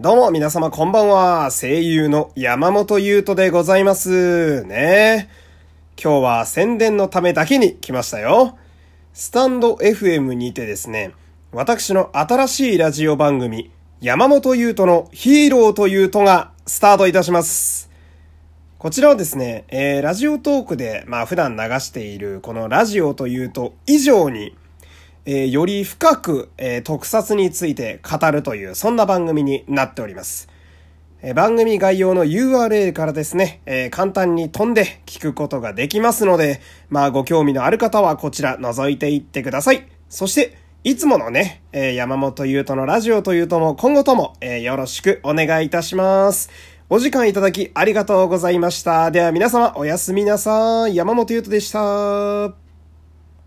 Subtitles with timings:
[0.00, 1.50] どうも皆様こんばんは。
[1.50, 4.64] 声優の山本優斗でございます。
[4.64, 5.28] ね
[6.02, 8.56] 今日は宣伝のためだけに来ましたよ。
[9.12, 11.12] スタンド FM にてですね、
[11.52, 17.90] 私の新しいラジオ番組、山本優斗のヒーローというとがスタートいたします。
[18.78, 24.56] こちらはですね、えー、ラジオトークで、まあ普段流しているこのラジオというと以上に、
[25.26, 30.48] えーより深く、えー特撮について語るという、そんな番組になっております。
[31.22, 39.86] えー番組概要の URL からですね、えー簡単に飛んで聞くことができますので、まあご興味のある方はこちら覗いていってください。
[40.08, 46.50] そして、いつものね、えー山本優斗のラジオというとも今後とも、えーよろしくお願いいたします。
[46.92, 49.12] お時間いただきありがとうございました。
[49.12, 50.96] では皆様おやすみなさい。
[50.96, 52.69] 山本優斗でした。